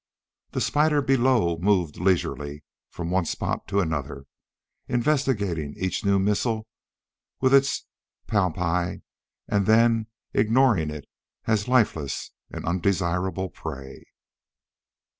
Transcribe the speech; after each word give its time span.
The 0.53 0.61
spider 0.61 0.99
below 1.03 1.59
moved 1.59 1.97
leisurely 1.97 2.63
from 2.89 3.11
one 3.11 3.25
spot 3.25 3.67
to 3.67 3.81
another, 3.81 4.25
investigating 4.87 5.75
each 5.77 6.03
new 6.03 6.17
missile 6.17 6.65
with 7.39 7.53
its 7.53 7.85
palpi 8.25 9.03
and 9.47 9.67
then 9.67 10.07
ignoring 10.33 10.89
it 10.89 11.07
as 11.45 11.67
lifeless 11.67 12.31
and 12.49 12.65
undesirable 12.65 13.49
prey. 13.49 14.05